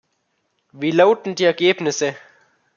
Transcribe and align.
Wie 0.71 0.89
lauten 0.89 1.35
die 1.35 1.43
Ergebnisse? 1.43 2.15